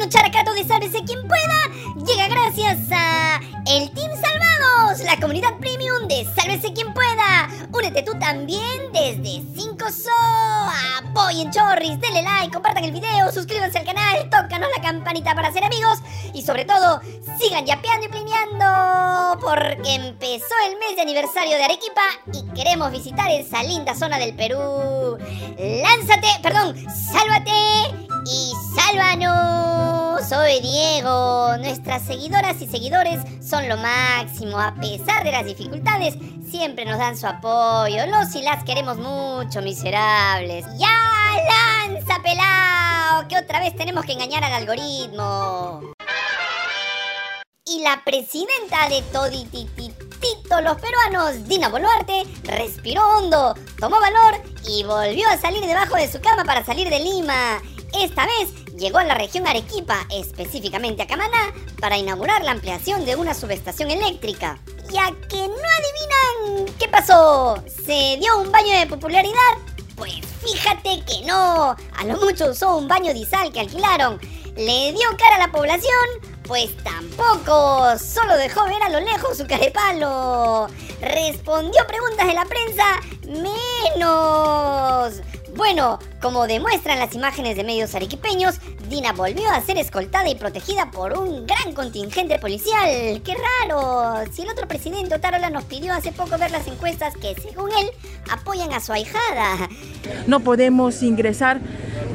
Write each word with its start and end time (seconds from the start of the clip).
pequeño 0.00 0.08
characato 0.08 0.54
de 0.54 0.64
Sálvese 0.64 1.04
quien 1.04 1.20
pueda 1.26 2.06
llega 2.06 2.28
gracias 2.28 2.78
a 2.90 3.40
el 3.66 3.90
Team 3.90 4.10
Salvados, 4.14 5.00
la 5.04 5.16
comunidad 5.20 5.58
premium 5.58 6.08
de 6.08 6.26
Sálvese 6.34 6.72
quien 6.72 6.92
pueda. 6.94 7.48
Únete 7.72 8.02
tú 8.02 8.12
también 8.18 8.92
desde 8.92 9.42
5 9.54 9.90
So. 9.90 10.10
Apoyen 10.98 11.50
Chorris, 11.50 12.00
denle 12.00 12.22
like, 12.22 12.52
compartan 12.52 12.84
el 12.84 12.92
video, 12.92 13.30
suscríbanse 13.32 13.78
al 13.78 13.84
canal, 13.84 14.30
tócanos 14.30 14.68
la 14.74 14.82
campanita 14.82 15.34
para 15.34 15.52
ser 15.52 15.64
amigos 15.64 15.98
y 16.32 16.42
sobre 16.42 16.64
todo 16.64 17.00
sigan 17.38 17.66
yapeando 17.66 18.06
y 18.06 18.08
plineando 18.08 19.38
porque 19.40 19.94
empezó 19.94 20.54
el 20.68 20.78
mes 20.78 20.96
de 20.96 21.02
aniversario 21.02 21.56
de 21.56 21.64
Arequipa 21.64 22.02
y 22.32 22.42
queremos 22.54 22.90
visitar 22.90 23.30
esa 23.30 23.62
linda 23.62 23.94
zona 23.94 24.18
del 24.18 24.34
Perú. 24.34 25.18
Lánzate, 25.58 26.28
perdón, 26.42 26.74
sálvate 26.88 27.50
y 28.26 28.52
sálvanos. 28.74 29.99
Soy 30.28 30.60
Diego. 30.60 31.56
Nuestras 31.58 32.02
seguidoras 32.02 32.60
y 32.60 32.66
seguidores 32.66 33.20
son 33.42 33.68
lo 33.68 33.76
máximo. 33.76 34.58
A 34.58 34.74
pesar 34.74 35.24
de 35.24 35.32
las 35.32 35.44
dificultades, 35.44 36.14
siempre 36.48 36.84
nos 36.84 36.98
dan 36.98 37.16
su 37.16 37.26
apoyo. 37.26 38.06
Los 38.06 38.34
y 38.34 38.42
las 38.42 38.62
queremos 38.64 38.98
mucho, 38.98 39.62
miserables. 39.62 40.66
¡Ya 40.78 40.88
lanza, 41.88 42.22
pelao! 42.22 43.28
Que 43.28 43.38
otra 43.38 43.60
vez 43.60 43.74
tenemos 43.76 44.04
que 44.04 44.12
engañar 44.12 44.44
al 44.44 44.52
algoritmo. 44.52 45.80
Y 47.64 47.82
la 47.82 48.02
presidenta 48.04 48.88
de 48.88 49.02
Todititito 49.12 50.10
los 50.62 50.76
peruanos, 50.80 51.46
Dina 51.46 51.68
Boluarte, 51.68 52.24
respiró 52.44 53.06
hondo, 53.06 53.54
tomó 53.78 53.98
valor 54.00 54.42
y 54.68 54.82
volvió 54.82 55.28
a 55.28 55.38
salir 55.38 55.64
debajo 55.64 55.96
de 55.96 56.10
su 56.10 56.20
cama 56.20 56.44
para 56.44 56.64
salir 56.64 56.90
de 56.90 56.98
Lima. 56.98 57.62
Esta 57.94 58.26
vez 58.26 58.48
llegó 58.80 58.98
a 58.98 59.04
la 59.04 59.14
región 59.14 59.46
Arequipa, 59.46 60.06
específicamente 60.10 61.02
a 61.02 61.06
Camaná, 61.06 61.52
para 61.80 61.98
inaugurar 61.98 62.42
la 62.42 62.52
ampliación 62.52 63.04
de 63.04 63.14
una 63.14 63.34
subestación 63.34 63.90
eléctrica. 63.90 64.58
Ya 64.90 65.12
que 65.28 65.36
no 65.36 65.54
adivinan 65.54 66.74
qué 66.78 66.88
pasó, 66.88 67.62
¿se 67.68 68.16
dio 68.16 68.38
un 68.40 68.50
baño 68.50 68.78
de 68.78 68.86
popularidad? 68.86 69.52
Pues 69.96 70.14
fíjate 70.42 71.04
que 71.04 71.26
no, 71.26 71.76
a 71.76 72.04
lo 72.04 72.16
mucho 72.16 72.50
usó 72.50 72.78
un 72.78 72.88
baño 72.88 73.12
disal 73.12 73.52
que 73.52 73.60
alquilaron. 73.60 74.18
¿Le 74.56 74.92
dio 74.92 75.08
cara 75.18 75.36
a 75.36 75.46
la 75.46 75.52
población? 75.52 75.92
Pues 76.44 76.74
tampoco, 76.82 77.98
solo 77.98 78.36
dejó 78.38 78.64
ver 78.64 78.82
a 78.82 78.88
lo 78.88 79.00
lejos 79.00 79.36
su 79.36 79.46
carepalo. 79.46 80.68
¿Respondió 81.02 81.86
preguntas 81.86 82.26
de 82.26 82.34
la 82.34 82.46
prensa? 82.46 83.00
Menos. 83.28 85.20
Bueno, 85.60 85.98
como 86.22 86.46
demuestran 86.46 86.98
las 86.98 87.14
imágenes 87.14 87.54
de 87.54 87.64
medios 87.64 87.94
arequipeños, 87.94 88.54
Dina 88.88 89.12
volvió 89.12 89.50
a 89.50 89.60
ser 89.60 89.76
escoltada 89.76 90.26
y 90.26 90.34
protegida 90.34 90.90
por 90.90 91.12
un 91.18 91.46
gran 91.46 91.74
contingente 91.74 92.38
policial. 92.38 93.20
¡Qué 93.22 93.34
raro! 93.34 94.24
Si 94.32 94.40
el 94.40 94.48
otro 94.48 94.66
presidente 94.66 95.14
Otárola 95.14 95.50
nos 95.50 95.64
pidió 95.64 95.92
hace 95.92 96.12
poco 96.12 96.38
ver 96.38 96.50
las 96.50 96.66
encuestas 96.66 97.14
que, 97.14 97.34
según 97.34 97.68
él, 97.78 97.90
apoyan 98.30 98.72
a 98.72 98.80
su 98.80 98.94
ahijada. 98.94 99.68
No 100.26 100.40
podemos 100.40 101.02
ingresar, 101.02 101.60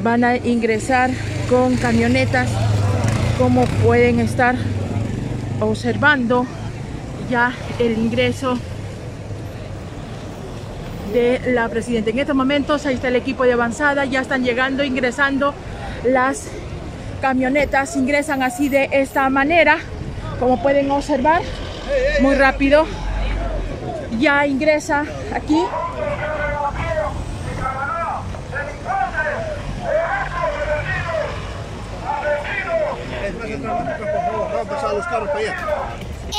van 0.02 0.24
a 0.24 0.36
ingresar 0.38 1.12
con 1.48 1.76
camionetas, 1.76 2.50
como 3.38 3.64
pueden 3.84 4.18
estar 4.18 4.56
observando 5.60 6.46
ya 7.30 7.54
el 7.78 7.92
ingreso 7.96 8.58
de 11.12 11.40
la 11.52 11.68
presidenta. 11.68 12.10
En 12.10 12.18
estos 12.18 12.36
momentos 12.36 12.86
ahí 12.86 12.94
está 12.94 13.08
el 13.08 13.16
equipo 13.16 13.44
de 13.44 13.52
avanzada, 13.52 14.04
ya 14.04 14.20
están 14.20 14.44
llegando, 14.44 14.84
ingresando 14.84 15.54
las 16.04 16.48
camionetas, 17.20 17.96
ingresan 17.96 18.42
así 18.42 18.68
de 18.68 18.88
esta 18.92 19.28
manera, 19.30 19.78
como 20.38 20.62
pueden 20.62 20.90
observar, 20.90 21.42
muy 22.20 22.34
rápido. 22.34 22.86
Ya 24.18 24.46
ingresa 24.46 25.04
aquí. 25.34 25.58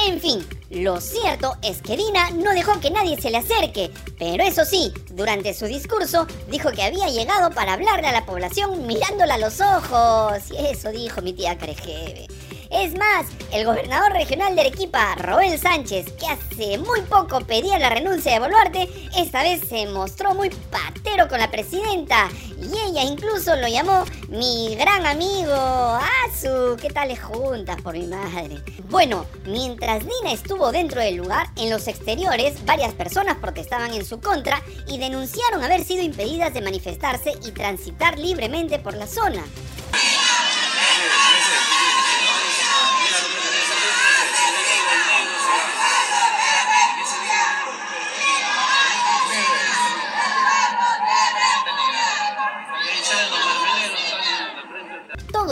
En 0.08 0.20
fin, 0.20 0.57
lo 0.70 1.00
cierto 1.00 1.56
es 1.62 1.82
que 1.82 1.96
Dina 1.96 2.30
no 2.32 2.52
dejó 2.52 2.80
que 2.82 2.92
nadie 2.92 3.20
se 3.20 3.30
le 3.30 3.38
acerque, 3.38 3.90
pero 4.20 4.44
eso 4.44 4.66
sí, 4.66 4.92
durante 5.12 5.54
su 5.54 5.66
discurso 5.66 6.28
dijo 6.50 6.72
que 6.72 6.84
había 6.84 7.08
llegado 7.08 7.52
para 7.52 7.74
hablarle 7.74 8.08
a 8.08 8.12
la 8.12 8.26
población 8.26 8.86
mirándola 8.86 9.36
a 9.36 9.38
los 9.38 9.62
ojos. 9.62 10.52
Y 10.52 10.66
eso 10.66 10.90
dijo 10.90 11.22
mi 11.22 11.32
tía 11.32 11.58
Carejeve. 11.58 12.28
Es 12.78 12.96
más, 12.96 13.26
el 13.52 13.66
gobernador 13.66 14.12
regional 14.12 14.54
de 14.54 14.62
Arequipa, 14.62 15.16
Roel 15.16 15.58
Sánchez, 15.58 16.12
que 16.12 16.28
hace 16.28 16.78
muy 16.78 17.02
poco 17.02 17.40
pedía 17.42 17.80
la 17.80 17.90
renuncia 17.90 18.34
de 18.34 18.40
Boluarte, 18.40 18.88
esta 19.18 19.42
vez 19.42 19.62
se 19.68 19.88
mostró 19.88 20.36
muy 20.36 20.52
patero 20.52 21.28
con 21.28 21.40
la 21.40 21.50
presidenta 21.50 22.30
y 22.62 22.68
ella 22.88 23.02
incluso 23.02 23.56
lo 23.56 23.68
llamó 23.68 24.06
mi 24.30 24.76
gran 24.76 25.08
amigo. 25.08 25.56
Azu, 25.56 26.78
¿qué 26.80 26.90
tal 26.90 27.18
juntas 27.18 27.82
por 27.82 27.98
mi 27.98 28.06
madre? 28.06 28.62
Bueno, 28.90 29.26
mientras 29.46 30.04
Nina 30.04 30.32
estuvo 30.32 30.72
dentro 30.72 31.02
del 31.02 31.16
lugar, 31.16 31.48
en 31.56 31.72
los 31.72 31.88
exteriores 31.88 32.64
varias 32.64 32.94
personas 32.94 33.38
protestaban 33.38 33.92
en 33.96 34.06
su 34.06 34.22
contra 34.22 34.62
y 34.88 35.00
denunciaron 35.00 35.64
haber 35.64 35.84
sido 35.84 36.04
impedidas 36.04 36.54
de 36.54 36.62
manifestarse 36.62 37.34
y 37.44 37.52
transitar 37.54 38.20
libremente 38.20 38.78
por 38.78 38.94
la 38.94 39.08
zona. 39.08 39.44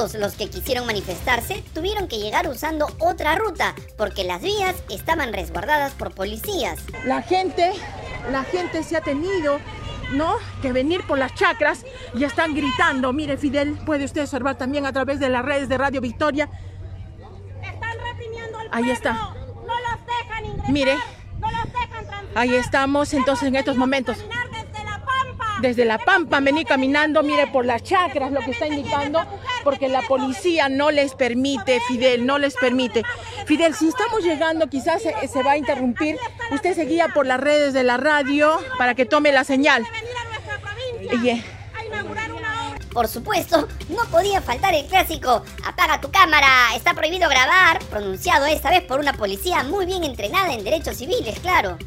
Todos 0.06 0.22
los 0.22 0.36
que 0.36 0.52
quisieron 0.52 0.86
manifestarse 0.86 1.64
tuvieron 1.74 2.08
que 2.08 2.20
llegar 2.20 2.48
usando 2.48 2.86
otra 3.00 3.34
ruta 3.34 3.74
porque 3.98 4.24
las 4.24 4.40
vías 4.40 4.76
estaban 4.88 5.34
resguardadas 5.34 5.94
por 5.94 6.14
policías. 6.14 6.78
La 7.06 7.24
gente, 7.24 7.72
la 8.32 8.44
gente 8.44 8.84
se 8.84 8.98
ha 8.98 9.02
tenido 9.02 9.58
¿no? 10.12 10.36
Que 10.62 10.72
venir 10.72 11.08
por 11.08 11.18
las 11.18 11.34
chacras 11.34 11.88
y 12.14 12.24
están 12.24 12.54
gritando. 12.54 13.14
Mire, 13.14 13.36
Fidel, 13.38 13.80
puede 13.84 14.06
usted 14.06 14.22
observar 14.22 14.60
también 14.60 14.86
a 14.86 14.94
través 14.94 15.20
de 15.20 15.28
las 15.28 15.44
redes 15.44 15.70
de 15.70 15.78
Radio 15.80 16.02
Victoria. 16.02 16.52
Están 17.64 17.98
reprimiendo 17.98 18.60
al 18.60 18.70
Ahí 18.72 18.92
está. 18.92 19.14
No 19.14 19.34
los 19.66 20.06
dejan 20.06 20.46
ingresar. 20.46 20.72
Mire. 20.72 20.98
No 21.40 21.50
los 21.50 21.64
dejan 21.64 22.06
transitar. 22.06 22.38
Ahí 22.38 22.54
estamos 22.54 23.12
entonces 23.16 23.48
en 23.48 23.56
estos 23.56 23.76
momentos. 23.76 24.18
Caminar 24.18 24.52
desde 24.52 24.86
la 24.86 25.04
pampa. 25.04 25.45
Desde 25.62 25.86
la 25.86 25.98
pampa 25.98 26.40
venir 26.40 26.66
caminando, 26.68 27.24
mire 27.24 27.48
por 27.48 27.66
las 27.66 27.82
chacras 27.84 28.32
lo 28.32 28.42
que 28.42 28.52
está 28.52 28.68
indicando, 28.68 29.24
porque 29.64 29.88
la 29.88 30.02
policía 30.02 30.70
no 30.70 30.92
les 30.92 31.16
permite, 31.16 31.80
Fidel, 31.88 32.26
no 32.26 32.38
les 32.38 32.56
permite. 32.56 33.04
Fidel, 33.46 33.74
si 33.74 33.88
estamos 33.88 34.24
llegando, 34.24 34.68
quizás 34.68 35.02
se, 35.02 35.28
se 35.28 35.44
va 35.44 35.52
a 35.52 35.58
interrumpir. 35.58 36.18
Usted 36.52 36.76
se 36.76 36.86
guía 36.86 37.08
por 37.14 37.26
las 37.26 37.40
redes 37.40 37.74
de 37.74 37.84
la 37.84 37.98
radio 37.98 38.60
para 38.78 38.96
que 38.96 39.06
tome 39.06 39.32
la 39.32 39.44
señal. 39.44 39.84
venir 39.84 40.18
a 40.18 40.26
nuestra 40.30 40.60
provincia 40.60 41.20
Y, 41.24 41.30
a 41.80 41.86
inaugurar 41.86 42.32
una 42.34 42.70
obra. 42.70 42.80
Por 42.92 43.08
supuesto, 43.08 43.68
no 43.90 44.04
podía 44.12 44.42
faltar 44.42 44.74
el 44.74 44.86
clásico 44.86 45.44
apaga 45.66 46.00
tu 46.00 46.12
cámara, 46.12 46.48
está 46.76 46.94
prohibido 46.94 47.30
grabar, 47.30 47.80
pronunciado 47.86 48.46
esta 48.46 48.70
vez 48.70 48.84
por 48.84 49.00
una 49.00 49.14
policía 49.14 49.64
muy 49.64 49.86
bien 49.86 50.04
entrenada 50.04 50.54
en 50.54 50.64
derechos 50.64 50.98
civiles, 50.98 51.40
claro. 51.40 51.78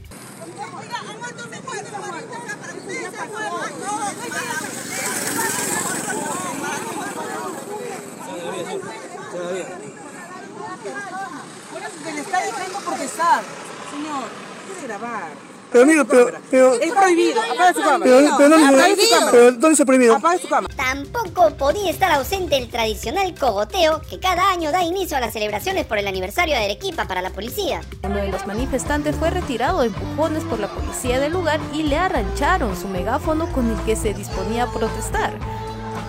Se 12.04 12.13
le 12.13 12.21
está 12.21 12.41
dejando 12.42 12.78
protestar. 12.81 13.42
Señor, 13.91 14.25
quiere 14.66 14.81
grabar. 14.98 15.48
Pero 15.71 15.84
amigo, 15.84 16.04
pero, 16.06 16.30
pero, 16.50 16.74
Es 16.74 16.92
prohibido. 16.92 17.42
Apaga 17.42 17.74
su 17.74 17.80
cámara. 17.80 18.00
pero, 18.04 18.36
pero, 18.39 18.48
¿dónde, 18.48 18.66
Apaga 18.66 18.97
su 18.97 19.10
cámara. 19.10 19.30
pero 19.33 19.53
¿dónde 19.53 19.71
está 19.72 19.84
prohibido? 19.84 20.16
Apaga 20.16 20.39
su 20.39 20.48
cámara. 20.48 20.74
Tampoco 20.74 21.50
podía 21.56 21.91
estar 21.91 22.10
ausente 22.12 22.56
el 22.56 22.71
tradicional 22.71 23.34
cogoteo 23.39 24.00
que 24.09 24.18
cada 24.18 24.50
año 24.50 24.72
da 24.72 24.83
inicio 24.83 25.18
a 25.18 25.21
las 25.21 25.34
celebraciones 25.34 25.84
por 25.84 25.98
el 25.98 26.06
aniversario 26.09 26.54
de 26.54 26.65
Arequipa 26.65 27.06
para 27.06 27.21
la 27.21 27.30
policía. 27.30 27.83
Uno 28.03 28.16
de 28.16 28.28
los 28.28 28.47
manifestantes 28.47 29.15
fue 29.16 29.28
retirado 29.28 29.80
a 29.80 29.86
empujones 29.86 30.42
por 30.45 30.59
la 30.59 30.68
policía 30.68 31.21
del 31.21 31.33
lugar 31.33 31.60
y 31.74 31.83
le 31.83 31.98
arrancharon 31.98 32.74
su 32.74 32.89
megáfono 32.89 33.53
con 33.53 33.71
el 33.71 33.77
que 33.84 33.94
se 33.94 34.15
disponía 34.15 34.65
a 34.65 34.72
protestar. 34.72 35.34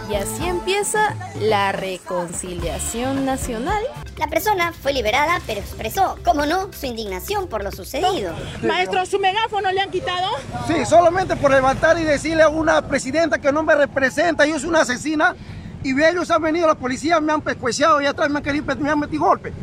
Y 0.09 0.15
así 0.15 0.47
empieza 0.47 1.15
la 1.39 1.71
reconciliación 1.71 3.25
nacional. 3.25 3.83
La 4.17 4.25
persona 4.27 4.73
fue 4.73 4.91
liberada, 4.91 5.39
pero 5.45 5.59
expresó, 5.59 6.17
como 6.25 6.47
no, 6.47 6.73
su 6.73 6.87
indignación 6.87 7.47
por 7.47 7.63
lo 7.63 7.71
sucedido. 7.71 8.33
maestro, 8.63 9.05
¿su 9.05 9.19
megáfono 9.19 9.71
le 9.71 9.81
han 9.81 9.91
quitado? 9.91 10.27
Sí, 10.67 10.83
solamente 10.85 11.35
por 11.35 11.51
levantar 11.51 11.99
y 11.99 12.03
decirle 12.03 12.41
a 12.41 12.49
una 12.49 12.81
presidenta 12.81 13.37
que 13.37 13.51
no 13.51 13.61
me 13.61 13.75
representa, 13.75 14.47
yo 14.47 14.59
soy 14.59 14.69
una 14.69 14.81
asesina, 14.81 15.35
Y 15.83 15.91
ellos 15.91 16.31
han 16.31 16.41
venido, 16.41 16.67
la 16.67 16.75
policía 16.75 17.21
me 17.21 17.31
han 17.31 17.41
pescueciado 17.41 18.01
y 18.01 18.07
atrás 18.07 18.29
me 18.29 18.39
han 18.39 18.43
querido, 18.43 18.75
me 18.77 18.89
han 18.89 18.99
metido 18.99 19.23
golpes. 19.23 19.53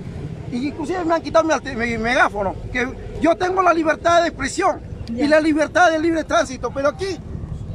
Y 0.52 0.68
inclusive 0.68 1.04
me 1.04 1.14
han 1.14 1.22
quitado 1.22 1.44
mi, 1.44 1.74
mi 1.74 1.98
megáfono, 1.98 2.54
que 2.72 2.88
yo 3.20 3.34
tengo 3.34 3.62
la 3.62 3.74
libertad 3.74 4.22
de 4.22 4.28
expresión 4.28 4.80
y 5.08 5.26
la 5.26 5.40
libertad 5.40 5.90
de 5.90 5.98
libre 5.98 6.22
tránsito, 6.22 6.70
pero 6.72 6.90
aquí 6.90 7.18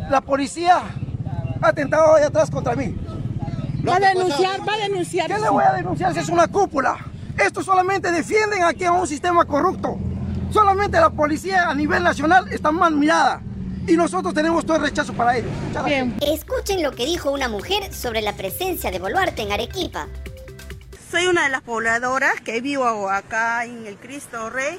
la 0.09 0.21
policía 0.21 0.81
atentado 1.69 2.15
ahí 2.15 2.23
atrás 2.23 2.49
contra 2.49 2.75
mí. 2.75 2.95
Va 3.87 3.95
a 3.95 3.99
denunciar, 3.99 4.67
va 4.67 4.73
a 4.73 4.77
denunciar. 4.77 5.27
¿Qué 5.27 5.39
le 5.39 5.49
voy 5.49 5.63
a 5.63 5.73
denunciar 5.73 6.13
si 6.13 6.19
es 6.19 6.29
una 6.29 6.47
cúpula? 6.47 6.97
Esto 7.37 7.63
solamente 7.63 8.11
defienden 8.11 8.63
aquí 8.63 8.83
a 8.85 8.91
un 8.91 9.07
sistema 9.07 9.45
corrupto. 9.45 9.97
Solamente 10.51 10.99
la 10.99 11.09
policía 11.09 11.69
a 11.69 11.73
nivel 11.73 12.03
nacional 12.03 12.51
está 12.51 12.71
mal 12.71 12.95
mirada. 12.95 13.41
Y 13.87 13.97
nosotros 13.97 14.33
tenemos 14.33 14.65
todo 14.65 14.77
el 14.77 14.83
rechazo 14.83 15.13
para 15.13 15.37
ellos. 15.37 15.51
Gracias. 15.73 16.07
Escuchen 16.21 16.83
lo 16.83 16.91
que 16.91 17.05
dijo 17.05 17.31
una 17.31 17.49
mujer 17.49 17.91
sobre 17.93 18.21
la 18.21 18.33
presencia 18.33 18.91
de 18.91 18.99
Boluarte 18.99 19.41
en 19.41 19.51
Arequipa. 19.51 20.07
Soy 21.09 21.25
una 21.25 21.43
de 21.43 21.49
las 21.49 21.61
pobladoras 21.61 22.39
que 22.41 22.61
vivo 22.61 23.09
acá 23.09 23.65
en 23.65 23.87
el 23.87 23.97
Cristo 23.97 24.49
Rey 24.49 24.77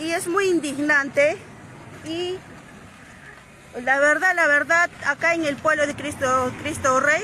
y 0.00 0.12
es 0.12 0.28
muy 0.28 0.48
indignante 0.48 1.36
y 2.06 2.36
la 3.84 3.98
verdad, 4.00 4.34
la 4.34 4.46
verdad, 4.46 4.90
acá 5.06 5.34
en 5.34 5.44
el 5.44 5.56
pueblo 5.56 5.86
de 5.86 5.94
Cristo, 5.94 6.52
Cristo 6.62 7.00
Rey, 7.00 7.22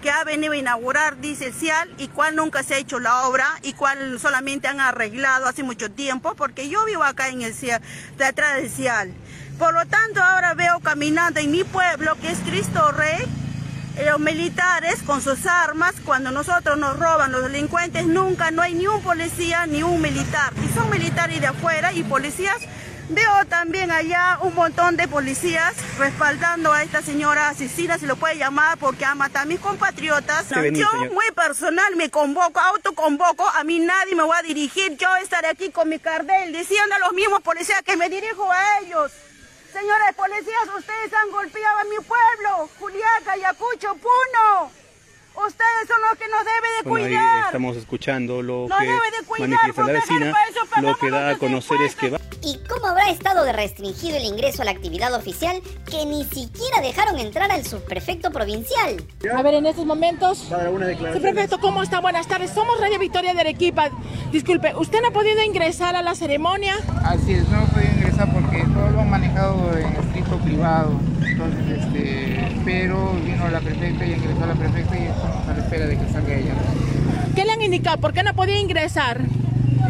que 0.00 0.10
ha 0.10 0.24
venido 0.24 0.52
a 0.52 0.56
inaugurar, 0.56 1.18
dice 1.20 1.46
el 1.46 1.54
CIAL, 1.54 1.94
y 1.98 2.08
cuál 2.08 2.34
nunca 2.34 2.62
se 2.62 2.74
ha 2.74 2.78
hecho 2.78 2.98
la 2.98 3.26
obra, 3.26 3.46
y 3.62 3.74
cuál 3.74 4.18
solamente 4.18 4.68
han 4.68 4.80
arreglado 4.80 5.46
hace 5.46 5.62
mucho 5.62 5.90
tiempo, 5.90 6.34
porque 6.34 6.68
yo 6.68 6.84
vivo 6.84 7.04
acá 7.04 7.28
en 7.28 7.42
el 7.42 7.54
CIAL, 7.54 7.82
de 8.16 8.24
atrás 8.24 8.56
del 8.56 8.70
CIAL. 8.70 9.12
Por 9.58 9.74
lo 9.74 9.86
tanto, 9.86 10.22
ahora 10.22 10.54
veo 10.54 10.80
caminando 10.80 11.40
en 11.40 11.50
mi 11.50 11.62
pueblo, 11.62 12.16
que 12.20 12.32
es 12.32 12.38
Cristo 12.40 12.90
Rey, 12.92 13.24
eh, 13.96 14.06
los 14.06 14.18
militares 14.18 15.02
con 15.04 15.20
sus 15.20 15.46
armas, 15.46 15.92
cuando 16.04 16.30
nosotros 16.30 16.78
nos 16.78 16.98
roban 16.98 17.30
los 17.30 17.42
delincuentes, 17.42 18.06
nunca 18.06 18.50
no 18.50 18.62
hay 18.62 18.74
ni 18.74 18.86
un 18.86 19.02
policía 19.02 19.66
ni 19.66 19.82
un 19.82 20.00
militar. 20.00 20.52
Y 20.64 20.74
son 20.74 20.88
militares 20.90 21.40
de 21.40 21.48
afuera 21.48 21.92
y 21.92 22.02
policías. 22.02 22.56
Veo 23.08 23.44
también 23.48 23.90
allá 23.90 24.38
un 24.42 24.54
montón 24.54 24.96
de 24.96 25.06
policías 25.08 25.74
respaldando 25.98 26.72
a 26.72 26.82
esta 26.82 27.02
señora 27.02 27.48
asesina, 27.48 27.98
se 27.98 28.06
lo 28.06 28.16
puede 28.16 28.36
llamar, 28.36 28.78
porque 28.78 29.04
ha 29.04 29.14
matado 29.14 29.42
a 29.42 29.46
mis 29.46 29.60
compatriotas. 29.60 30.48
Yo 30.48 30.62
señor. 30.62 31.12
muy 31.12 31.30
personal 31.34 31.94
me 31.96 32.10
convoco, 32.10 32.60
autoconvoco, 32.60 33.46
a 33.48 33.64
mí 33.64 33.80
nadie 33.80 34.14
me 34.14 34.22
va 34.22 34.38
a 34.38 34.42
dirigir, 34.42 34.96
yo 34.96 35.14
estaré 35.16 35.48
aquí 35.48 35.70
con 35.70 35.88
mi 35.88 35.98
cardel 35.98 36.52
diciendo 36.52 36.94
a 36.94 36.98
los 37.00 37.12
mismos 37.12 37.42
policías 37.42 37.82
que 37.82 37.96
me 37.96 38.08
dirijo 38.08 38.50
a 38.50 38.78
ellos. 38.80 39.12
Señores 39.72 40.14
policías, 40.14 40.64
ustedes 40.76 41.12
han 41.12 41.30
golpeado 41.30 41.78
a 41.78 41.84
mi 41.84 41.96
pueblo, 41.96 42.70
Juliaca, 42.78 43.32
Ayacucho, 43.32 43.94
Puno. 43.96 44.70
Ustedes 45.34 45.88
son 45.88 46.00
los 46.02 46.18
que 46.18 46.28
nos 46.28 46.44
deben 46.44 46.70
de 46.84 46.88
Bueno, 46.90 47.06
ahí 47.06 47.12
cuidar. 47.14 47.46
estamos 47.46 47.76
escuchando 47.78 48.42
lo 48.42 48.66
No 48.68 48.76
que 48.76 48.84
debe 48.84 49.10
de 49.18 49.26
cuidar, 49.26 49.48
manifiesta 49.48 49.82
la 49.82 49.92
vecina. 49.92 50.34
eso 50.50 50.80
Lo 50.82 50.94
que 50.98 51.10
da 51.10 51.30
a 51.30 51.38
conocer 51.38 51.80
es 51.82 51.96
que 51.96 52.10
va 52.10 52.18
¿Y 52.18 52.20
cómo 52.20 52.21
habrá 53.02 53.12
estado 53.12 53.44
de 53.44 53.52
restringido 53.52 54.16
el 54.16 54.24
ingreso 54.24 54.62
a 54.62 54.64
la 54.64 54.70
actividad 54.70 55.12
oficial 55.14 55.60
que 55.90 56.06
ni 56.06 56.24
siquiera 56.24 56.80
dejaron 56.80 57.18
entrar 57.18 57.50
al 57.50 57.64
subprefecto 57.64 58.30
provincial? 58.30 59.02
A 59.34 59.42
ver, 59.42 59.54
en 59.54 59.66
estos 59.66 59.86
momentos. 59.86 60.38
Subprefecto, 60.38 61.58
¿cómo 61.58 61.82
está? 61.82 62.00
Buenas 62.00 62.28
tardes. 62.28 62.50
Somos 62.50 62.80
Radio 62.80 62.98
Victoria 62.98 63.34
de 63.34 63.40
Arequipa. 63.40 63.90
Disculpe, 64.30 64.74
¿usted 64.76 65.00
no 65.02 65.08
ha 65.08 65.12
podido 65.12 65.42
ingresar 65.42 65.96
a 65.96 66.02
la 66.02 66.14
ceremonia? 66.14 66.76
Así 67.04 67.32
es, 67.32 67.48
no 67.48 67.62
he 67.62 67.66
podido 67.66 67.92
ingresar 67.92 68.32
porque 68.32 68.64
todo 68.72 68.90
lo 68.90 69.00
han 69.00 69.10
manejado 69.10 69.76
en 69.76 69.86
estricto 69.96 70.36
privado. 70.38 71.00
Entonces, 71.24 71.78
este, 71.78 72.60
pero 72.64 73.12
vino 73.24 73.48
la 73.48 73.60
prefecta 73.60 74.06
y 74.06 74.12
ingresó 74.12 74.46
la 74.46 74.54
prefecta 74.54 74.98
y 74.98 75.02
estamos 75.04 75.48
a 75.48 75.52
la 75.52 75.58
espera 75.58 75.86
de 75.86 75.98
que 75.98 76.12
salga 76.12 76.34
ella. 76.34 76.54
¿Qué 77.34 77.44
le 77.44 77.52
han 77.52 77.62
indicado? 77.62 77.98
¿Por 77.98 78.12
qué 78.12 78.22
no 78.22 78.30
ha 78.30 78.34
podido 78.34 78.58
ingresar? 78.58 79.20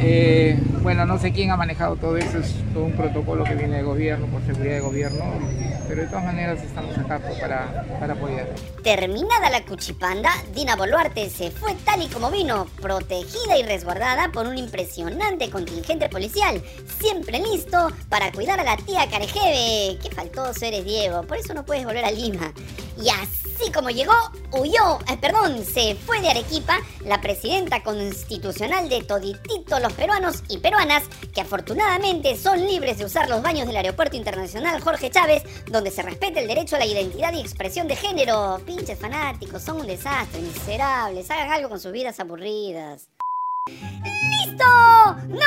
Eh, 0.01 0.59
bueno, 0.83 1.07
no 1.07 1.19
sé 1.19 1.33
quién 1.33 1.51
ha 1.51 1.57
manejado 1.57 1.97
todo 1.97 2.17
eso, 2.17 2.39
es 2.39 2.55
todo 2.75 2.85
un 2.85 2.93
protocolo 2.93 3.45
que 3.45 3.55
viene 3.55 3.77
de 3.77 3.83
gobierno, 3.83 4.27
por 4.27 4.45
seguridad 4.45 4.75
de 4.75 4.81
gobierno, 4.81 5.25
pero 5.89 6.03
de 6.03 6.09
todas 6.09 6.25
maneras 6.25 6.63
estamos 6.63 6.97
acá 6.99 7.21
pues, 7.21 7.39
para, 7.39 7.87
para 8.01 8.15
apoyar. 8.15 8.49
Terminada 8.83 9.51
la 9.51 9.65
cuchipanda, 9.65 10.31
Dina 10.55 10.77
Boluarte 10.77 11.31
se 11.31 11.51
fue 11.51 11.75
tal 11.85 12.03
y 12.03 12.09
como 12.09 12.31
vino, 12.31 12.67
protegida 12.81 13.57
y 13.57 13.63
resguardada 13.63 14.31
por 14.33 14.47
un 14.47 14.59
impresionante 14.59 15.51
contingente 15.51 16.09
policial, 16.09 16.63
siempre 17.01 17.39
listo 17.39 17.89
para 18.09 18.33
cuidar 18.33 18.59
a 18.61 18.65
la 18.65 18.77
tía 18.77 19.09
Carejeve. 19.09 19.99
Qué 20.03 20.11
faltoso 20.13 20.65
eres, 20.65 20.85
Diego, 20.85 21.23
por 21.23 21.37
eso 21.37 21.55
no 21.55 21.65
puedes 21.65 21.85
volver 21.85 22.05
a 22.05 22.11
Lima. 22.11 22.53
Y 23.01 23.09
así 23.09 23.42
como 23.71 23.91
llegó, 23.91 24.15
huyó, 24.51 24.99
eh, 25.09 25.17
perdón, 25.21 25.65
se 25.65 25.95
fue 25.95 26.21
de 26.21 26.31
Arequipa 26.31 26.79
la 27.05 27.21
presidenta 27.21 27.83
constitucional 27.83 28.89
de 28.89 29.03
toditito 29.03 29.79
los 29.79 29.93
peruanos 29.93 30.43
y 30.49 30.59
peruanas, 30.59 31.05
que 31.35 31.41
afortunadamente 31.41 32.37
son 32.37 32.67
libres 32.67 32.99
de 32.99 33.05
usar 33.05 33.29
los 33.29 33.43
baños 33.43 33.67
del 33.67 33.77
Aeropuerto 33.77 34.17
Internacional 34.17 34.81
Jorge 34.81 35.11
Chávez, 35.11 35.43
donde 35.67 35.91
se 35.91 36.03
respeta 36.03 36.41
el 36.41 36.49
derecho 36.49 36.77
a 36.77 36.79
la 36.81 36.87
identidad 36.87 37.33
y 37.33 37.41
expresión 37.41 37.87
de 37.89 37.97
género. 37.97 38.61
Pinches 38.67 38.99
fanáticos, 38.99 39.63
son 39.63 39.81
un 39.81 39.87
desastre, 39.87 40.41
miserables, 40.41 41.31
hagan 41.31 41.51
algo 41.51 41.69
con 41.69 41.81
sus 41.81 41.93
vidas 41.93 42.19
aburridas. 42.21 43.09
¡Listo! 43.69 44.65
¡No! 45.29 45.47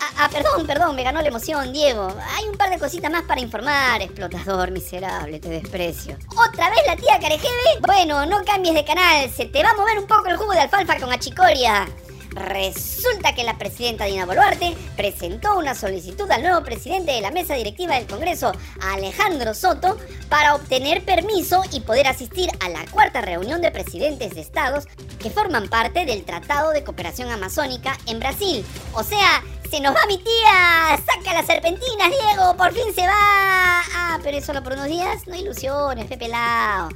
Ah, 0.00 0.10
ah, 0.16 0.28
perdón, 0.32 0.66
perdón, 0.66 0.96
me 0.96 1.02
ganó 1.02 1.20
la 1.20 1.28
emoción, 1.28 1.72
Diego. 1.72 2.08
Hay 2.34 2.48
un 2.48 2.56
par 2.56 2.70
de 2.70 2.78
cositas 2.78 3.10
más 3.10 3.24
para 3.24 3.40
informar, 3.40 4.00
explotador 4.00 4.70
miserable, 4.70 5.38
te 5.38 5.50
desprecio. 5.50 6.16
¿Otra 6.30 6.70
vez 6.70 6.80
la 6.86 6.96
tía 6.96 7.18
Carejeve? 7.20 7.80
Bueno, 7.86 8.24
no 8.24 8.42
cambies 8.44 8.74
de 8.74 8.84
canal, 8.84 9.28
se 9.30 9.46
te 9.46 9.62
va 9.62 9.70
a 9.70 9.76
mover 9.76 9.98
un 9.98 10.06
poco 10.06 10.28
el 10.28 10.36
jugo 10.36 10.52
de 10.52 10.60
alfalfa 10.60 10.98
con 10.98 11.12
achicoria. 11.12 11.86
Resulta 12.30 13.34
que 13.34 13.44
la 13.44 13.58
presidenta 13.58 14.04
Dina 14.04 14.24
Boluarte 14.24 14.76
presentó 14.96 15.58
una 15.58 15.74
solicitud 15.74 16.30
al 16.30 16.42
nuevo 16.42 16.62
presidente 16.62 17.12
de 17.12 17.20
la 17.20 17.30
mesa 17.30 17.54
directiva 17.54 17.96
del 17.96 18.06
Congreso, 18.06 18.52
Alejandro 18.80 19.52
Soto, 19.54 19.96
para 20.28 20.54
obtener 20.54 21.04
permiso 21.04 21.62
y 21.72 21.80
poder 21.80 22.06
asistir 22.06 22.50
a 22.60 22.68
la 22.68 22.86
cuarta 22.86 23.20
reunión 23.20 23.60
de 23.60 23.70
presidentes 23.70 24.34
de 24.34 24.40
estados 24.40 24.86
que 25.18 25.30
forman 25.30 25.68
parte 25.68 26.06
del 26.06 26.24
Tratado 26.24 26.70
de 26.70 26.84
Cooperación 26.84 27.30
Amazónica 27.30 27.98
en 28.06 28.20
Brasil. 28.20 28.64
O 28.94 29.02
sea, 29.02 29.42
se 29.70 29.80
nos 29.80 29.94
va 29.94 30.04
mi 30.06 30.18
tía. 30.18 30.98
Saca 31.06 31.32
las 31.32 31.46
serpentinas, 31.46 32.10
Diego. 32.10 32.56
Por 32.56 32.72
fin 32.72 32.92
se 32.92 33.02
va. 33.02 33.80
Ah, 33.94 34.18
pero 34.22 34.36
es 34.36 34.44
solo 34.44 34.62
por 34.62 34.72
unos 34.72 34.86
días. 34.86 35.26
No 35.28 35.36
ilusiones, 35.36 36.06
Pepe 36.06 36.28
Lao. 36.28 36.88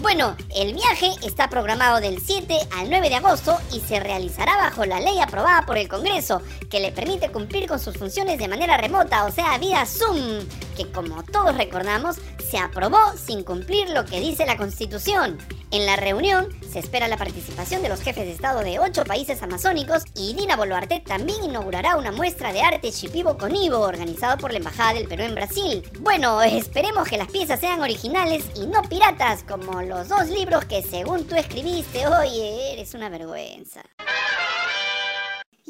Bueno, 0.00 0.36
el 0.54 0.72
viaje 0.74 1.10
está 1.22 1.50
programado 1.50 2.00
del 2.00 2.20
7 2.20 2.56
al 2.78 2.88
9 2.88 3.08
de 3.08 3.16
agosto 3.16 3.58
y 3.72 3.80
se 3.80 3.98
realizará 3.98 4.56
bajo 4.56 4.84
la 4.84 5.00
ley 5.00 5.18
aprobada 5.20 5.66
por 5.66 5.76
el 5.76 5.88
Congreso, 5.88 6.40
que 6.70 6.80
le 6.80 6.92
permite 6.92 7.30
cumplir 7.30 7.66
con 7.66 7.80
sus 7.80 7.96
funciones 7.96 8.38
de 8.38 8.48
manera 8.48 8.76
remota, 8.76 9.24
o 9.24 9.32
sea, 9.32 9.58
vía 9.58 9.84
Zoom, 9.84 10.40
que 10.84 10.92
como 10.92 11.22
todos 11.22 11.56
recordamos, 11.56 12.16
se 12.50 12.58
aprobó 12.58 12.98
sin 13.16 13.44
cumplir 13.44 13.90
lo 13.90 14.04
que 14.04 14.20
dice 14.20 14.46
la 14.46 14.56
Constitución. 14.56 15.38
En 15.70 15.86
la 15.86 15.96
reunión 15.96 16.48
se 16.70 16.78
espera 16.78 17.06
la 17.06 17.16
participación 17.16 17.82
de 17.82 17.88
los 17.88 18.00
jefes 18.00 18.24
de 18.24 18.32
Estado 18.32 18.60
de 18.60 18.78
ocho 18.78 19.04
países 19.04 19.42
amazónicos 19.42 20.04
y 20.16 20.34
Dina 20.34 20.56
Boluarte 20.56 21.00
también 21.00 21.44
inaugurará 21.44 21.96
una 21.96 22.12
muestra 22.12 22.52
de 22.52 22.62
arte 22.62 22.90
Shipibo 22.90 23.36
con 23.36 23.54
Ivo 23.54 23.78
organizado 23.80 24.38
por 24.38 24.52
la 24.52 24.58
Embajada 24.58 24.94
del 24.94 25.06
Perú 25.06 25.24
en 25.24 25.34
Brasil. 25.34 25.82
Bueno, 26.00 26.42
esperemos 26.42 27.08
que 27.08 27.18
las 27.18 27.30
piezas 27.30 27.60
sean 27.60 27.80
originales 27.80 28.44
y 28.56 28.66
no 28.66 28.82
piratas 28.82 29.44
como 29.44 29.82
los 29.82 30.08
dos 30.08 30.28
libros 30.28 30.64
que 30.64 30.82
según 30.82 31.24
tú 31.26 31.36
escribiste, 31.36 32.06
oye, 32.06 32.72
eres 32.72 32.94
una 32.94 33.08
vergüenza. 33.08 33.82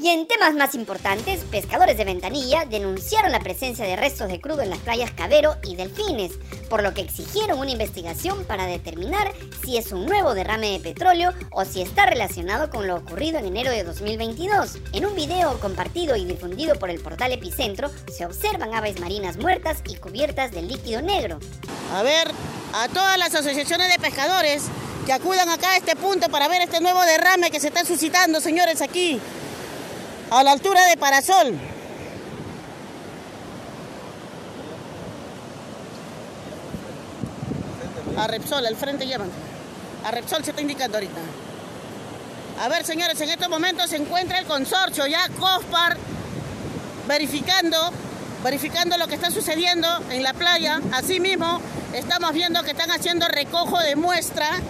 Y 0.03 0.09
en 0.09 0.27
temas 0.27 0.55
más 0.55 0.75
importantes, 0.75 1.45
pescadores 1.51 1.99
de 1.99 2.07
Ventanilla 2.07 2.65
denunciaron 2.65 3.33
la 3.33 3.41
presencia 3.41 3.85
de 3.85 3.97
restos 3.97 4.29
de 4.29 4.41
crudo 4.41 4.63
en 4.63 4.71
las 4.71 4.79
playas 4.79 5.11
Cabero 5.11 5.57
y 5.63 5.77
Delfines, 5.77 6.33
por 6.71 6.83
lo 6.83 6.95
que 6.95 7.03
exigieron 7.03 7.59
una 7.59 7.71
investigación 7.71 8.45
para 8.47 8.65
determinar 8.65 9.31
si 9.63 9.77
es 9.77 9.93
un 9.93 10.07
nuevo 10.07 10.33
derrame 10.33 10.71
de 10.71 10.81
petróleo 10.81 11.35
o 11.51 11.67
si 11.67 11.83
está 11.83 12.07
relacionado 12.07 12.71
con 12.71 12.87
lo 12.87 12.97
ocurrido 12.97 13.39
en 13.39 13.45
enero 13.45 13.71
de 13.71 13.85
2022. 13.85 14.79
En 14.95 15.05
un 15.05 15.15
video 15.15 15.61
compartido 15.61 16.17
y 16.17 16.25
difundido 16.25 16.77
por 16.77 16.89
el 16.89 17.01
portal 17.01 17.33
Epicentro, 17.33 17.91
se 18.11 18.25
observan 18.25 18.73
aves 18.73 19.01
marinas 19.01 19.37
muertas 19.37 19.83
y 19.87 19.97
cubiertas 19.97 20.51
de 20.51 20.63
líquido 20.63 21.03
negro. 21.03 21.41
A 21.93 22.03
ver, 22.03 22.27
a 22.73 22.89
todas 22.89 23.19
las 23.19 23.35
asociaciones 23.35 23.93
de 23.93 23.99
pescadores 23.99 24.63
que 25.05 25.13
acudan 25.13 25.51
acá 25.51 25.73
a 25.73 25.77
este 25.77 25.95
punto 25.95 26.31
para 26.31 26.49
ver 26.49 26.63
este 26.63 26.81
nuevo 26.81 27.03
derrame 27.03 27.51
que 27.51 27.61
se 27.61 27.69
está 27.69 27.85
suscitando, 27.85 28.41
señores, 28.41 28.81
aquí, 28.81 29.21
a 30.31 30.43
la 30.43 30.53
altura 30.53 30.85
de 30.87 30.97
Parasol. 30.97 31.59
A 38.17 38.27
Repsol, 38.27 38.67
al 38.67 38.77
frente 38.77 39.07
llaman. 39.07 39.31
A 40.05 40.11
Repsol 40.11 40.45
se 40.45 40.51
está 40.51 40.63
indicando 40.63 40.97
ahorita. 40.97 41.21
A 42.61 42.69
ver, 42.69 42.85
señores, 42.85 43.21
en 43.21 43.31
estos 43.31 43.49
momentos 43.49 43.91
se 43.91 43.97
encuentra 43.97 44.39
el 44.39 44.47
consorcio 44.47 45.07
ya 45.07 45.29
COSPAR 45.39 45.97
verificando, 47.09 47.77
verificando 48.45 48.99
lo 48.99 49.09
que 49.09 49.15
está 49.15 49.31
sucediendo 49.31 49.89
en 50.11 50.23
la 50.23 50.35
playa. 50.35 50.81
Asimismo, 50.93 51.61
estamos 51.95 52.33
viendo 52.33 52.63
que 52.63 52.73
están 52.73 52.91
haciendo 52.91 53.27
recojo 53.29 53.79
de 53.79 53.97
muestra 53.97 54.61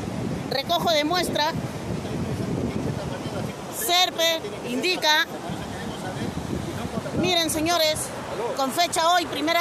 recojo 0.51 0.91
de 0.91 1.05
muestra. 1.05 1.53
SERPE 3.79 4.41
indica, 4.69 5.27
miren 7.21 7.51
señores, 7.51 7.97
con 8.57 8.73
fecha 8.73 9.11
hoy, 9.11 9.27
primero 9.27 9.61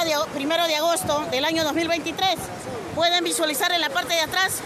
de 0.67 0.75
agosto 0.75 1.25
del 1.31 1.45
año 1.45 1.63
2023, 1.63 2.35
pueden 2.95 3.23
visualizar 3.23 3.71
en 3.71 3.81
la 3.81 3.89
parte 3.89 4.13
de 4.13 4.21
atrás 4.21 4.59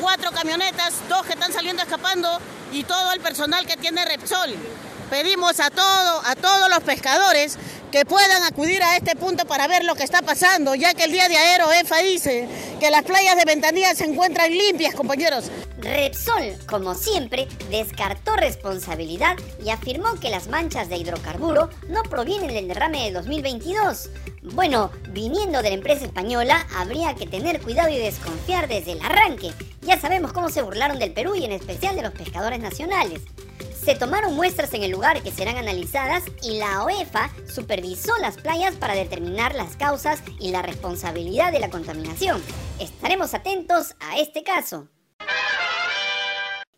cuatro 0.00 0.30
camionetas, 0.30 0.94
dos 1.08 1.26
que 1.26 1.32
están 1.32 1.52
saliendo 1.52 1.82
escapando 1.82 2.28
y 2.72 2.84
todo 2.84 3.12
el 3.12 3.20
personal 3.20 3.66
que 3.66 3.76
tiene 3.76 4.04
Repsol. 4.04 4.54
Pedimos 5.10 5.60
a 5.60 5.70
todo, 5.70 6.20
a 6.24 6.34
todos 6.34 6.68
los 6.68 6.80
pescadores 6.80 7.56
que 7.92 8.04
puedan 8.04 8.42
acudir 8.42 8.82
a 8.82 8.96
este 8.96 9.14
punto 9.14 9.46
para 9.46 9.68
ver 9.68 9.84
lo 9.84 9.94
que 9.94 10.02
está 10.02 10.20
pasando, 10.20 10.74
ya 10.74 10.94
que 10.94 11.04
el 11.04 11.12
día 11.12 11.28
de 11.28 11.36
ayer 11.36 11.60
EFA 11.80 11.98
dice 11.98 12.48
que 12.80 12.90
las 12.90 13.04
playas 13.04 13.36
de 13.36 13.44
Ventanilla 13.44 13.94
se 13.94 14.04
encuentran 14.04 14.50
limpias, 14.50 14.94
compañeros. 14.96 15.44
Repsol, 15.78 16.56
como 16.66 16.94
siempre, 16.94 17.46
descartó 17.70 18.34
responsabilidad 18.34 19.36
y 19.64 19.70
afirmó 19.70 20.14
que 20.18 20.30
las 20.30 20.48
manchas 20.48 20.88
de 20.88 20.96
hidrocarburo 20.96 21.70
no 21.88 22.02
provienen 22.02 22.52
del 22.52 22.66
derrame 22.66 23.04
de 23.04 23.12
2022. 23.12 24.10
Bueno, 24.42 24.90
viniendo 25.10 25.62
de 25.62 25.68
la 25.70 25.76
empresa 25.76 26.04
española, 26.04 26.66
habría 26.74 27.14
que 27.14 27.26
tener 27.26 27.60
cuidado 27.60 27.90
y 27.90 27.98
desconfiar 27.98 28.66
desde 28.66 28.92
el 28.92 29.00
arranque. 29.04 29.52
Ya 29.82 30.00
sabemos 30.00 30.32
cómo 30.32 30.48
se 30.48 30.62
burlaron 30.62 30.98
del 30.98 31.12
Perú 31.12 31.36
y 31.36 31.44
en 31.44 31.52
especial 31.52 31.94
de 31.94 32.02
los 32.02 32.12
pescadores 32.12 32.58
nacionales. 32.58 33.22
Se 33.86 33.94
tomaron 33.94 34.34
muestras 34.34 34.74
en 34.74 34.82
el 34.82 34.90
lugar 34.90 35.22
que 35.22 35.30
serán 35.30 35.58
analizadas 35.58 36.24
y 36.42 36.58
la 36.58 36.82
OEFA 36.82 37.30
supervisó 37.48 38.18
las 38.20 38.36
playas 38.36 38.74
para 38.74 38.96
determinar 38.96 39.54
las 39.54 39.76
causas 39.76 40.24
y 40.40 40.50
la 40.50 40.60
responsabilidad 40.60 41.52
de 41.52 41.60
la 41.60 41.70
contaminación. 41.70 42.42
Estaremos 42.80 43.32
atentos 43.32 43.94
a 44.00 44.18
este 44.18 44.42
caso. 44.42 44.88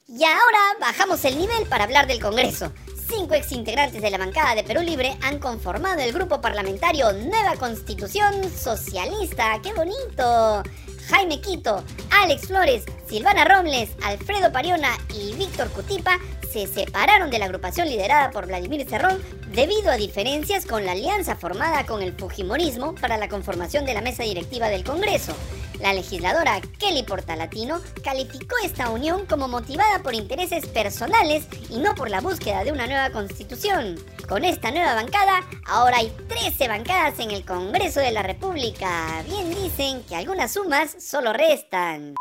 Y 0.07 0.23
ahora 0.23 0.61
bajamos 0.83 1.25
el 1.25 1.39
nivel 1.39 1.67
para 1.71 1.85
hablar 1.85 2.09
del 2.09 2.21
Congreso. 2.21 2.75
Cinco 3.09 3.35
exintegrantes 3.35 4.03
de 4.03 4.11
la 4.11 4.19
bancada 4.19 4.55
de 4.55 4.65
Perú 4.65 4.83
Libre 4.83 5.17
han 5.23 5.39
conformado 5.39 6.01
el 6.01 6.13
grupo 6.13 6.43
parlamentario 6.43 7.11
Nueva 7.13 7.57
Constitución 7.59 8.35
Socialista. 8.55 9.59
¡Qué 9.63 9.73
bonito! 9.73 10.63
Jaime 11.09 11.41
Quito, 11.41 11.83
Alex 12.11 12.49
Flores, 12.49 12.85
Silvana 13.09 13.47
Romles, 13.47 13.91
Alfredo 14.05 14.53
Pariona 14.53 14.91
y 15.15 15.33
Víctor 15.35 15.71
Cutipa 15.71 16.19
se 16.53 16.67
separaron 16.67 17.31
de 17.31 17.39
la 17.39 17.47
agrupación 17.47 17.89
liderada 17.89 18.31
por 18.31 18.47
Vladimir 18.47 18.87
Cerrón 18.87 19.23
debido 19.53 19.91
a 19.91 19.97
diferencias 19.97 20.67
con 20.67 20.85
la 20.85 20.93
alianza 20.93 21.35
formada 21.35 21.87
con 21.87 22.03
el 22.03 22.13
Fujimorismo 22.13 22.95
para 22.95 23.17
la 23.17 23.29
conformación 23.29 23.87
de 23.87 23.95
la 23.95 24.03
mesa 24.03 24.25
directiva 24.25 24.69
del 24.69 24.85
Congreso. 24.85 25.35
La 25.81 25.93
legisladora 25.93 26.61
Kelly 26.79 27.05
Portalatino 27.05 27.81
calificó 28.03 28.57
esta 28.65 28.91
unión 28.91 29.27
como 29.27 29.49
motivada 29.49 30.03
por 30.03 30.15
intereses 30.15 30.67
personales 30.67 31.47
y 31.71 31.79
no 31.79 31.95
por 31.95 32.11
la 32.11 32.21
búsqueda 32.21 32.65
de 32.65 32.73
una 32.73 32.87
nueva 32.87 33.11
constitución. 33.11 33.97
Con 34.29 34.45
esta 34.45 34.71
nueva 34.71 34.95
bancada, 34.95 35.45
ahora 35.67 35.99
hay 35.99 36.11
13 36.29 36.69
bancadas 36.69 37.19
en 37.21 37.31
el 37.31 37.45
Congreso 37.45 38.01
de 38.01 38.13
la 38.13 38.23
República. 38.23 39.23
Bien 39.27 39.51
dicen 39.55 40.03
que 40.05 40.17
algunas 40.17 40.53
sumas 40.53 40.97
solo 40.99 41.33
restan. 41.33 42.15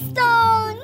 ¡Listo! 0.00 0.79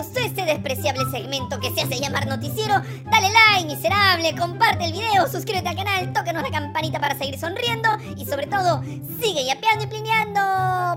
Este 0.00 0.44
despreciable 0.44 1.04
segmento 1.10 1.60
que 1.60 1.70
se 1.72 1.82
hace 1.82 2.00
llamar 2.00 2.26
noticiero, 2.26 2.80
dale 3.10 3.28
like, 3.30 3.66
miserable, 3.66 4.34
comparte 4.34 4.84
el 4.86 4.92
video, 4.92 5.28
suscríbete 5.30 5.68
al 5.68 5.76
canal, 5.76 6.12
tócanos 6.12 6.42
la 6.42 6.50
campanita 6.50 6.98
para 6.98 7.16
seguir 7.16 7.38
sonriendo 7.38 7.88
y 8.16 8.24
sobre 8.24 8.46
todo, 8.46 8.82
sigue 9.20 9.44
yapeando 9.44 9.84
y 9.84 9.88
plineando, 9.88 10.40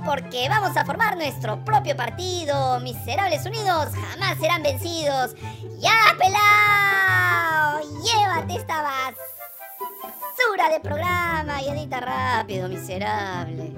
porque 0.05 0.47
vamos 0.47 0.75
a 0.77 0.85
formar 0.85 1.17
nuestro 1.17 1.63
propio 1.65 1.95
partido. 1.95 2.79
Miserables 2.79 3.45
Unidos 3.45 3.89
jamás 3.93 4.37
serán 4.39 4.63
vencidos. 4.63 5.35
¡Ya, 5.79 5.97
pelao! 6.17 7.81
¡Llévate 8.03 8.55
esta 8.55 8.81
basura 8.81 10.69
de 10.69 10.79
programa 10.79 11.61
y 11.61 11.69
edita 11.69 11.99
rápido, 11.99 12.69
miserable! 12.69 13.73